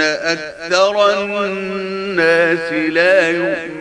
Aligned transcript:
أكثر 0.00 1.10
الناس 1.10 2.72
لا 2.72 3.28
يؤمنون. 3.28 3.80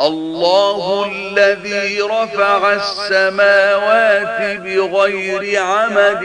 الله 0.00 1.06
الذي 1.12 2.00
رفع 2.00 2.72
السماوات 2.72 4.60
بغير 4.60 5.62
عمد 5.62 6.24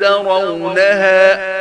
ترونها 0.00 1.54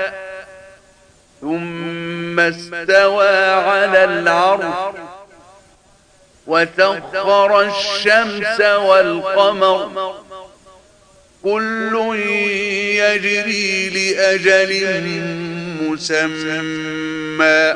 ثم 1.41 2.39
استوى 2.39 3.37
على 3.47 4.03
العرش 4.03 4.95
وسخر 6.47 7.61
الشمس 7.61 8.61
والقمر 8.61 10.15
كل 11.43 11.93
يجري 12.99 13.89
لأجل 13.89 14.71
مسمى. 15.81 17.73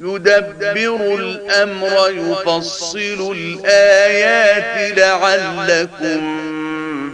يدبر 0.00 1.14
الأمر 1.18 2.10
يفصل 2.10 3.36
الآيات 3.36 4.98
لعلكم 4.98 6.20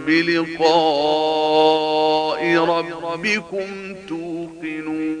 بلقاء 0.07 1.25
ربكم 2.57 3.95
توقنون. 4.09 5.14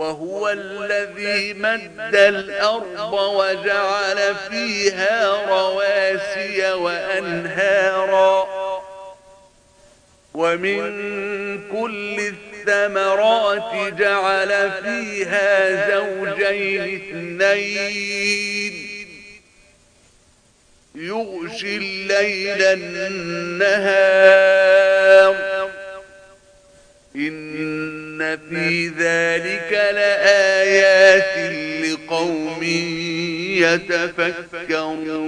وهو 0.00 0.48
الذي 0.48 1.54
مد 1.54 2.16
الأرض 2.16 3.12
وجعل 3.12 4.34
فيها 4.50 5.46
رواسي 5.48 6.72
وأنهارا. 6.72 8.48
ومن 10.34 10.90
كل 11.72 12.20
الثمرات 12.20 13.94
جعل 13.98 14.70
فيها 14.82 15.88
زوجين 15.90 16.94
اثنين. 16.94 18.74
يغشي 20.94 21.76
الليل 21.76 22.62
النهار. 22.62 24.00
إن 27.16 28.38
في 28.50 28.88
ذلك 28.88 29.72
لآيات 29.72 31.52
لقوم 31.84 32.62
يتفكرون. 34.70 35.20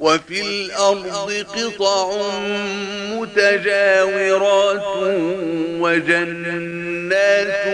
وفي 0.00 0.40
الأرض 0.40 1.32
قطع 1.32 2.28
متجاورات 3.14 4.96
وجنات 5.80 7.66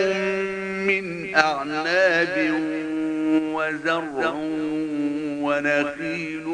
من 0.87 1.35
أعناب 1.35 2.37
وزرع 3.55 4.35
ونخيل 5.43 6.45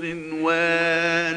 صنوان. 0.00 1.36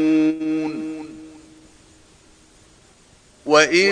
وإن 3.51 3.91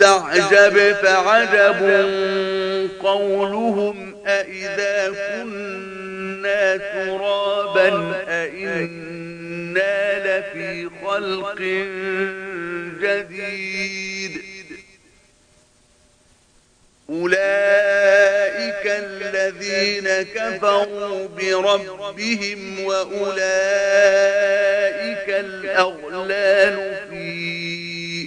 تعجب 0.00 0.92
فعجب 1.02 1.80
قولهم 3.02 4.16
أئذا 4.26 5.08
كنا 5.08 6.76
ترابا 6.76 8.14
أئنا 8.28 10.18
لفي 10.18 10.88
خلق 11.04 11.60
جديد. 13.00 14.42
أولئك 17.10 18.84
الذين 18.86 20.08
كفروا 20.34 21.28
بربهم 21.38 22.84
وأولئك 22.84 23.36
الأغلال 25.28 26.96
في 27.10 27.85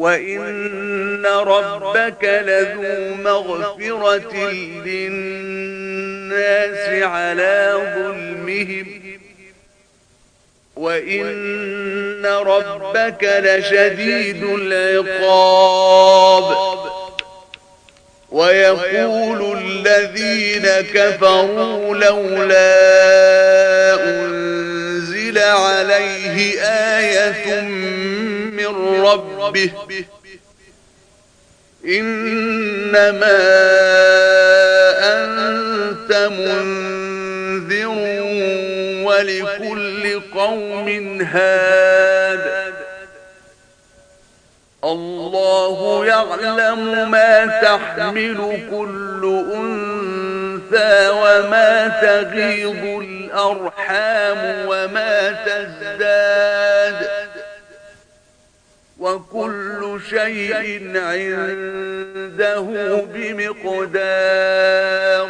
وإن 0.00 1.26
ربك 1.26 2.24
لذو 2.24 3.14
مغفرة 3.14 4.50
للناس 4.84 6.34
على 7.04 7.72
ظلمهم 7.96 8.86
وإن 10.76 12.26
ربك 12.26 13.24
لشديد 13.44 14.42
العقاب 14.44 16.00
ويقول 18.30 19.58
الذين 19.58 20.66
كفروا 20.94 21.94
لولا 21.94 22.74
أنزل 24.04 25.38
عليه 25.38 26.60
آية 26.62 27.60
ربه. 28.66 29.70
إنما 31.84 33.38
أنت 35.00 36.12
منذر 36.12 37.88
ولكل 39.06 40.20
قوم 40.34 41.20
هاد. 41.20 42.74
الله 44.84 46.06
يعلم 46.06 47.10
ما 47.10 47.46
تحمل 47.46 48.60
كل 48.70 49.44
أنثى 49.54 51.08
وما 51.08 51.88
تغيض 52.02 52.84
الأرحام 53.02 54.66
وما 54.66 55.30
تزداد. 55.46 57.19
وكل 59.00 60.00
شيء 60.10 60.92
عنده 60.96 62.60
بمقدار. 63.14 65.28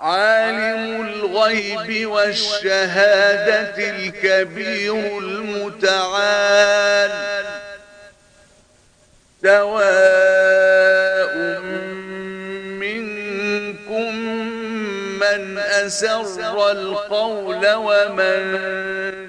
عالم 0.00 1.06
الغيب 1.06 2.08
والشهادة 2.10 3.90
الكبير 3.90 5.18
المتعال. 5.18 7.10
سواء 9.42 11.34
منكم 12.82 14.12
من 15.20 15.58
أسر 15.58 16.70
القول 16.70 17.74
ومن 17.74 18.42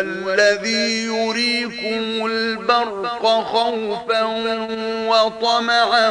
الذي 0.00 1.04
يريكم 1.04 2.26
البرق 2.26 3.26
خوفا 3.26 4.22
وطمعا 5.08 6.08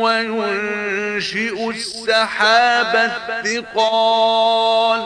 وينشئ 0.00 1.70
السحاب 1.70 3.10
الثقال 3.44 5.00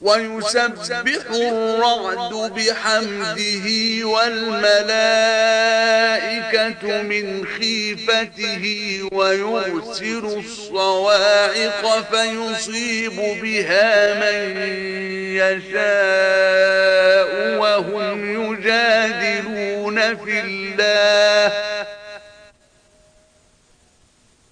ويسبح 0.00 1.30
الرعد 1.30 2.52
بحمده 2.56 3.66
والملائكة 4.08 5.02
من 7.02 7.46
خيفته 7.46 8.64
ويرسل 9.12 10.24
الصواعق 10.38 12.00
فيصيب 12.10 13.16
بها 13.42 14.14
من 14.14 14.56
يشاء 15.36 16.80
وهم 17.58 18.18
يجادلون 18.52 20.16
في 20.16 20.40
الله 20.40 21.52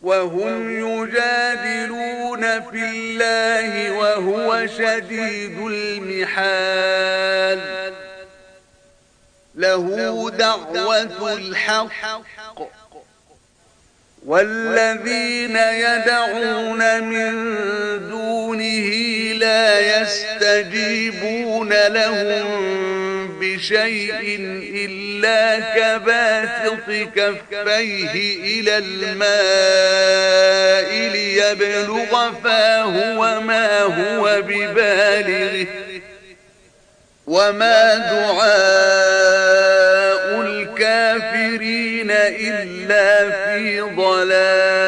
وهم 0.03 0.71
يجادلون 0.71 1.98
في 2.71 2.85
الله 2.85 3.93
وهو 3.93 4.67
شديد 4.67 5.59
المحال. 5.59 7.61
له 9.55 10.31
دعوة 10.31 11.35
الحق. 11.35 12.69
والذين 14.27 15.57
يدعون 15.57 17.03
من 17.03 17.33
دونه 18.11 18.91
لا 19.39 20.01
يستجيبون 20.01 21.69
لهم 21.69 23.08
بشيء 23.41 24.37
إلا 24.75 25.61
كباسط 25.61 26.91
كفيه 27.17 28.15
إلى 28.61 28.79
الماء 28.79 29.29
ليبلغ 31.13 32.33
فاه 32.45 33.19
وما 33.19 33.81
هو 33.83 34.43
ببالغه. 34.43 35.67
وما 37.27 37.95
دعاء 37.95 38.49
الكافرين 40.41 42.11
إلا 42.11 43.31
في 43.31 43.81
ضلال. 43.81 44.88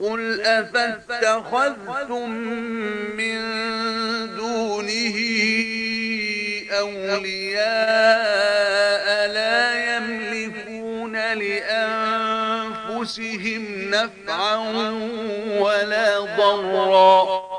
قل 0.00 0.40
أفاتخذتم 0.40 2.30
من 3.16 3.38
دونه 4.36 5.16
أولياء 6.78 7.66
لا 9.32 9.96
يملكون 9.96 11.12
لأنفسهم 11.34 12.84
نفعا 13.90 14.56
ولا 15.58 16.20
ضرا 16.20 17.57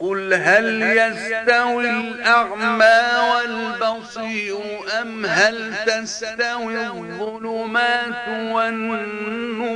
قل 0.00 0.34
هل 0.34 0.82
يستوي 0.82 1.90
الأعمى 1.90 3.00
والبصير 3.34 4.58
أم 5.00 5.26
هل 5.26 5.74
تستوي 5.86 6.86
الظلمات 6.86 8.28
والنور 8.28 9.74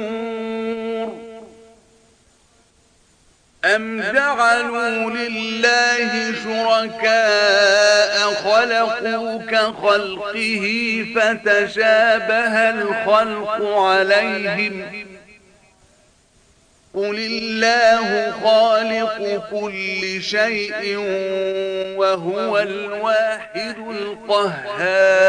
أم 3.65 4.01
جعلوا 4.01 5.11
لله 5.11 6.35
شركاء 6.45 8.35
خلقوا 8.35 9.39
كخلقه 9.39 10.65
فتشابه 11.15 12.71
الخلق 12.71 13.79
عليهم 13.79 15.08
قل 16.99 17.19
الله 17.19 18.33
خالق 18.43 19.17
كل 19.51 20.23
شيء 20.23 20.97
وهو 21.97 22.59
الواحد 22.59 23.77
القهار. 23.91 25.29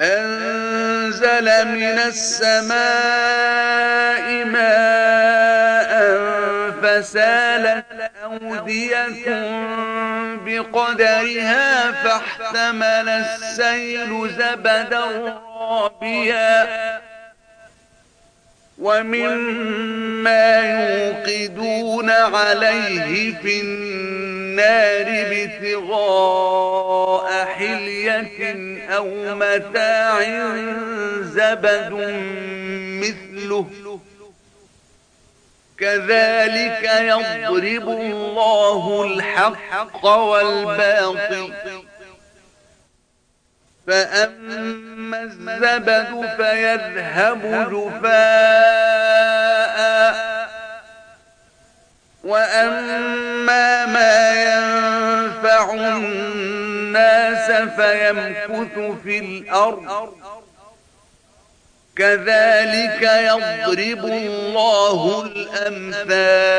أنزل 0.00 1.46
من 1.68 1.98
السماء 1.98 2.84
ماء 4.44 5.92
فسالت 6.82 7.84
أودية 8.24 9.08
بقدرها 10.46 11.92
فاحتمل 11.92 13.08
السيل 13.08 14.30
زبدا 14.38 15.04
رابيا. 15.60 17.07
ومما 18.78 20.56
يوقدون 20.58 22.10
عليه 22.10 23.34
في 23.42 23.60
النار 23.60 25.06
ابتغاء 25.42 27.44
حلية 27.44 28.56
أو 28.96 29.34
متاع 29.34 30.20
زبد 31.20 31.92
مثله 33.02 33.66
كذلك 35.78 36.90
يضرب 37.00 37.88
الله 37.88 39.04
الحق 39.04 40.06
والباطل 40.06 41.52
فأما 43.88 45.22
الزبد 45.22 46.28
فيذهب 46.36 47.42
جفاء. 47.72 48.18
وأما 52.24 53.86
ما 53.86 54.32
ينفع 54.42 55.72
الناس 55.74 57.50
فيمكث 57.50 58.74
في 59.04 59.18
الأرض. 59.18 60.12
كذلك 61.96 63.02
يضرب 63.02 64.04
الله 64.04 65.22
الأمثال. 65.26 66.58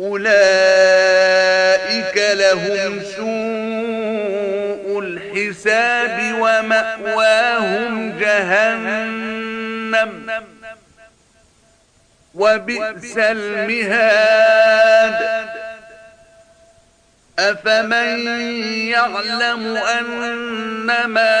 أولئك 0.00 0.26
لهم 2.16 3.02
سوء 3.16 5.00
الحساب 5.00 6.34
ومأواهم 6.40 8.18
جهنم. 8.18 10.30
وبئس 12.34 13.18
المهاد. 13.18 15.44
أفمن 17.38 18.26
يعلم 18.88 19.76
أن 19.76 21.06
ما 21.06 21.40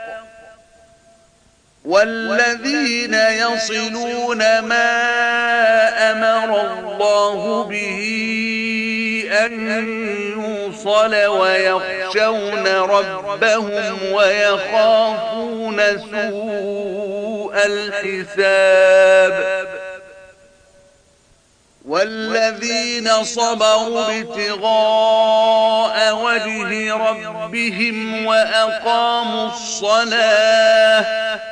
والذين 1.91 3.13
يصلون 3.13 4.59
ما 4.59 4.91
أمر 6.11 6.61
الله 6.61 7.63
به 7.63 8.01
أن 9.31 9.69
يوصل 10.37 11.15
ويخشون 11.15 12.67
ربهم 12.67 14.11
ويخافون 14.11 15.81
سوء 16.11 17.55
الحساب. 17.65 19.61
والذين 21.85 23.23
صبروا 23.23 24.19
ابتغاء 24.19 26.15
وجه 26.15 26.93
ربهم 26.93 28.25
وأقاموا 28.25 29.47
الصلاة 29.47 31.50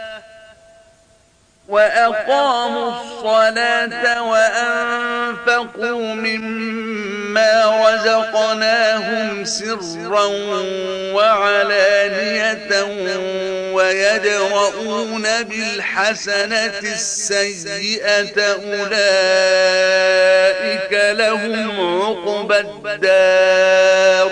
وأقاموا 1.69 2.91
الصلاة 3.01 4.23
وأنفقوا 4.23 6.13
مما 6.13 7.51
رزقناهم 7.85 9.45
سرا 9.45 10.25
وعلانية 11.13 12.83
ويدرؤون 13.73 15.43
بالحسنة 15.43 16.79
السيئة 16.79 18.41
أولئك 18.53 19.39
لهم 20.93 21.71
عقبى 22.01 22.59
الدار. 22.59 24.31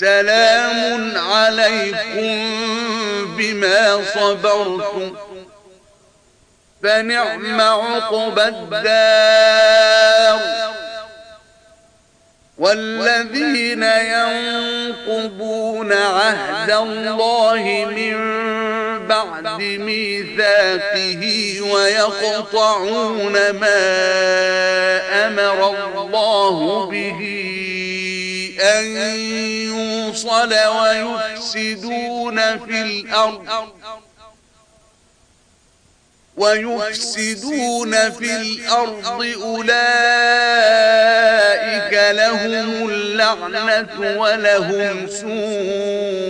سلام 0.00 1.12
عليكم 1.16 2.38
بما 3.36 4.02
صبرتم. 4.14 5.16
فنعم 6.82 7.60
عقب 7.60 8.38
الدار. 8.38 10.40
والذين 12.58 13.82
ينقضون 13.82 15.92
عهد 15.92 16.70
الله 16.70 17.86
من 17.96 18.16
بعد 19.06 19.60
ميثاقه 19.60 21.22
ويقطعون 21.72 23.50
ما 23.50 23.80
أمر 25.26 25.70
الله 26.02 26.86
به 26.86 27.20
أن 28.60 28.84
يوصل 29.66 30.54
ويفسدون 30.54 32.58
في 32.58 32.82
الأرض. 32.82 33.46
ويفسدون 36.36 38.10
في 38.10 38.36
الأرض 38.36 39.06
أولئك 39.42 39.70
لهم 42.16 42.88
اللعنة 42.90 44.20
ولهم 44.20 45.08
سوء 45.08 46.29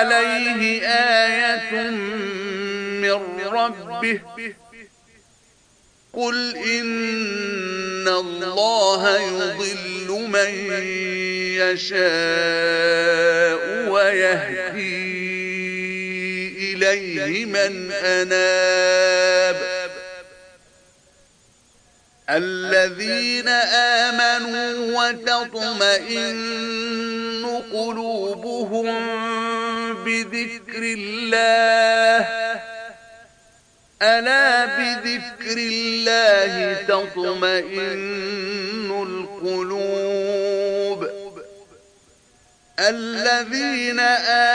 عليه 0.00 0.86
آية 0.86 1.90
من 3.00 3.20
ربه. 3.46 4.20
قل 6.12 6.56
إن 6.56 8.08
الله 8.08 9.18
يضل 9.18 10.08
من 10.28 10.52
يشاء 11.60 12.00
ويهدي 13.90 15.00
إليه 16.58 17.44
من 17.44 17.92
أناب. 17.92 19.56
الذين 22.30 23.48
آمنوا 24.08 24.70
وتطمئن 24.98 26.40
قلوبهم 27.72 28.86
بذكر 30.30 30.82
الله. 30.82 32.26
ألا 34.02 34.66
بذكر 34.66 35.56
الله 35.56 36.82
تطمئن 36.88 38.90
القلوب. 38.90 41.10
الذين 42.78 44.00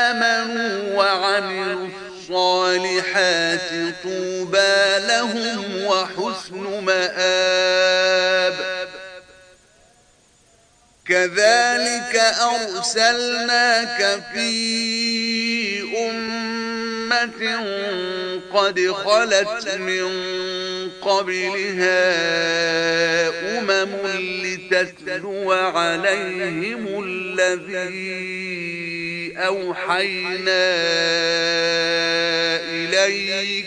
آمنوا 0.05 0.97
وعملوا 0.97 1.87
الصالحات 1.87 3.69
طوبى 4.03 4.77
لهم 5.07 5.85
وحسن 5.85 6.63
مآب. 6.85 7.84
كذلك 11.07 12.15
أرسلناك 12.41 14.23
في 14.33 14.49
أمة 16.09 17.41
قد 18.53 18.91
خلت 18.91 19.75
من 19.75 20.09
قبلها 21.01 22.15
أمم 23.59 23.95
لتتلو 24.43 25.51
عليهم 25.51 27.03
الذين 27.03 28.35
أوحينا 29.37 30.65
إليك 32.69 33.65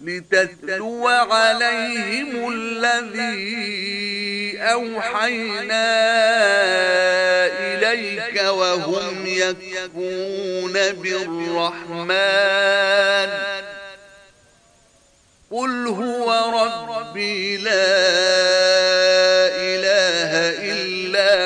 لتتلو 0.00 1.08
عليهم 1.08 2.52
الذي 2.52 4.25
أوحينا 4.56 5.86
إليك 7.58 8.42
وهم 8.44 9.26
يكفون 9.26 10.72
بالرحمن. 10.92 12.16
قل 15.50 15.86
هو 15.86 16.28
ربي 16.60 17.56
لا 17.56 17.86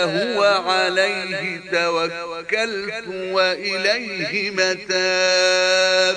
هو 0.04 0.42
عليه 0.44 1.60
توكلت 1.72 3.04
وإليه 3.08 4.50
متاب. 4.50 6.16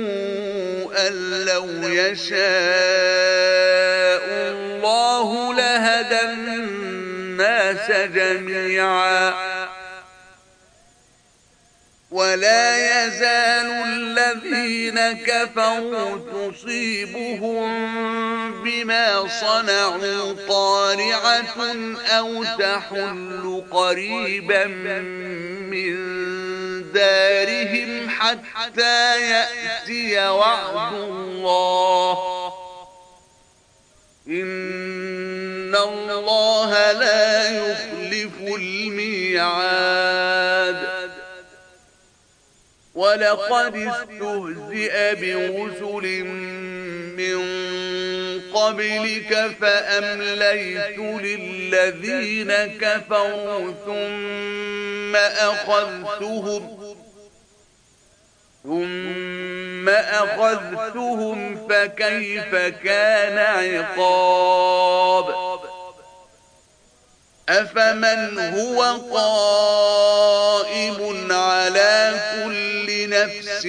أن 1.07 1.45
لو 1.45 1.67
يشاء 1.87 2.41
الله 4.51 5.53
لهدى 5.53 6.21
الناس 6.21 7.91
جميعا. 7.91 9.51
ولا 12.11 13.05
يزال 13.05 13.71
الذين 13.85 15.23
كفروا 15.25 16.17
تصيبهم 16.51 17.71
بما 18.63 19.27
صنعوا 19.27 20.33
طارعة 20.47 21.75
أو 22.09 22.43
تحل 22.43 23.63
قريبا 23.71 24.65
من 24.65 25.21
دارهم 26.93 28.09
حتى 28.09 29.21
يأتي 29.31 30.27
وعد 30.27 30.93
الله. 30.93 32.53
إن 34.27 35.75
الله 35.75 36.91
لا 36.91 37.49
يخلف 37.49 38.31
الميعاد. 38.41 40.01
ولقد 42.95 43.75
استهزئ 43.75 45.15
برسل 45.15 46.23
من 47.17 47.41
قبلك 48.53 49.51
فأمليت 49.61 50.99
للذين 50.99 52.51
كفروا 52.81 53.73
ثم 53.85 55.15
أخذتهم 55.15 56.80
ثم 58.63 59.89
أخذتهم 59.89 61.67
فكيف 61.67 62.55
كان 62.83 63.37
عقاب؟ 63.37 65.35
أفمن 67.49 68.39
هو 68.39 68.83
قائم 69.13 70.97
على 71.31 72.13
كل 72.35 73.09
نفس 73.09 73.65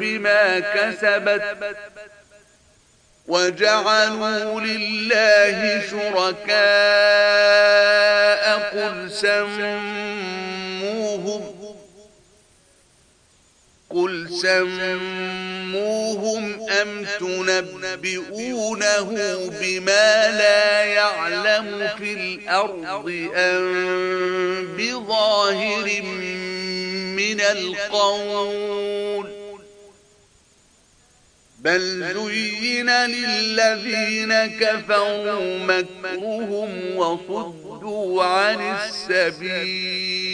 بما 0.00 0.60
كسبت 0.60 1.56
وجعلوا 3.28 4.60
لله 4.60 5.82
شركاء 5.90 6.54
قل 8.74 9.10
سموهم 9.10 10.53
قل 13.94 14.28
سموهم 14.42 15.86
أم 16.70 17.06
تنبئونه 17.20 19.10
بما 19.60 20.30
لا 20.30 20.84
يعلم 20.84 21.88
في 21.98 22.12
الأرض 22.12 23.28
أم 23.34 24.76
بظاهر 24.76 26.02
من 27.16 27.40
القول 27.40 29.28
بل 31.58 32.14
زين 32.14 32.90
للذين 32.90 34.46
كفروا 34.46 35.58
مكرهم 35.58 36.96
وصدوا 36.96 38.24
عن 38.24 38.76
السبيل 38.76 40.33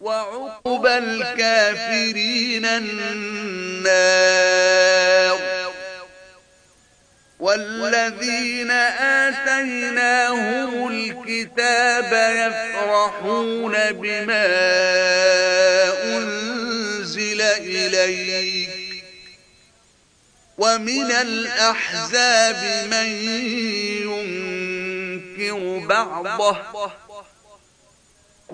وعقب 0.00 0.86
الكافرين 0.86 2.64
النار 2.64 4.16
والذين 7.40 8.70
آتيناهم 9.30 10.88
الكتاب 10.88 12.12
يفرحون 12.36 13.74
بما 13.92 14.46
أنزل 16.04 17.40
إليك 17.40 18.70
ومن 20.58 21.10
الأحزاب 21.10 22.86
من 22.90 23.06
ينكر 24.02 25.86
بعضه 25.86 27.05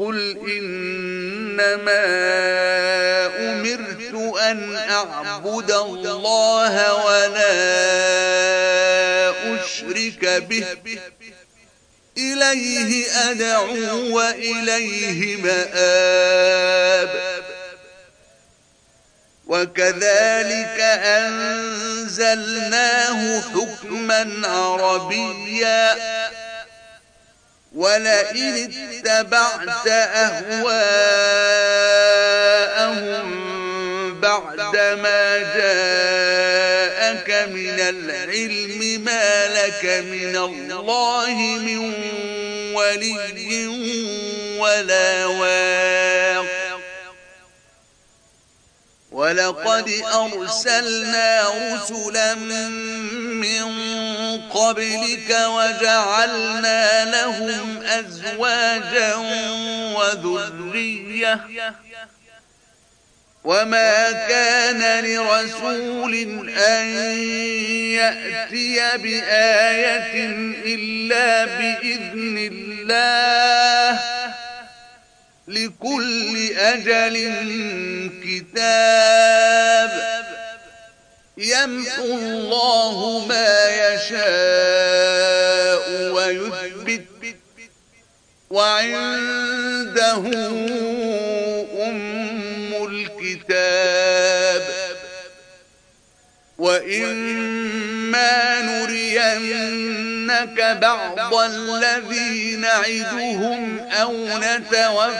قل 0.02 0.36
إنما 0.58 2.04
أمرت 3.38 4.14
أن 4.42 4.76
أعبد 4.76 5.70
الله 5.70 7.04
ولا 7.04 7.52
أشرك 9.54 10.24
به 10.24 10.66
إليه 12.18 13.10
أدعو 13.30 14.16
وإليه 14.16 15.36
مآب 15.36 17.10
وكذلك 19.46 20.80
أنزلناه 22.02 22.80
حكما 23.40 24.48
عربيا 24.48 25.96
ولئن 27.74 28.70
اتبعت 28.70 29.86
أهواءهم 29.88 30.92
بعد 34.20 34.76
ما 34.76 35.38
جاءك 35.38 37.30
من 37.48 37.80
العلم 37.80 39.04
ما 39.04 39.46
لك 39.46 39.84
من 39.84 40.36
الله 40.36 41.34
من 41.58 41.78
ولي 42.74 43.66
ولا 44.58 45.26
واق 45.26 46.51
ولقد 49.12 49.88
أرسلنا 50.14 51.44
رسلا 51.74 52.34
من 52.34 53.64
قبلك 54.50 55.30
وجعلنا 55.30 57.04
لهم 57.04 57.82
أزواجا 57.82 59.14
وذرية. 59.96 61.40
وما 63.44 64.12
كان 64.12 65.04
لرسول 65.04 66.14
أن 66.50 66.86
يأتي 67.98 68.98
بآية 68.98 70.26
إلا 70.64 71.44
بإذن 71.44 72.38
الله. 72.52 73.98
لكل 75.48 76.52
أجل 76.56 77.16
كتاب. 78.24 79.92
يمحو 81.38 82.04
الله 82.04 83.26
ما 83.28 83.68
يشاء 83.94 85.02
ويثبت. 86.12 87.06
وعنده 88.50 90.22
أم 91.88 92.72
الكتاب. 92.90 94.62
وإما 96.58 98.32
نرينك 98.62 100.11
بعض 100.80 101.34
الذي 101.34 102.56
نعدهم 102.56 103.88
أو 104.00 104.28
نتوفينك 104.38 105.12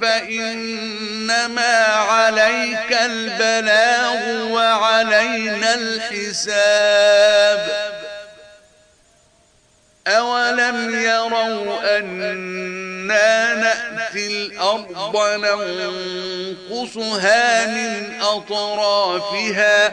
فإنما 0.00 1.76
عليك 1.86 2.92
البلاغ 2.92 4.42
وعلينا 4.52 5.74
الحساب. 5.74 7.62
أولم 10.06 11.00
يروا 11.00 11.98
أنا 11.98 13.54
نأتي 13.54 14.26
الأرض 14.26 15.16
ننقصها 16.70 17.66
من 17.66 18.20
أطرافها 18.20 19.92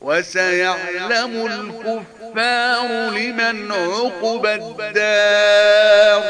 وسيعلم 0.00 1.46
الكفار 1.46 3.10
لمن 3.10 3.72
عقب 3.72 4.46
الدار. 4.46 6.22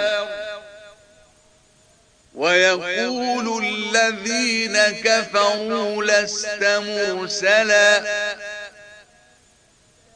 ويقول 2.34 3.64
الذين 3.64 4.78
كفروا 5.04 6.04
لست 6.04 6.64
مرسلا. 6.64 8.02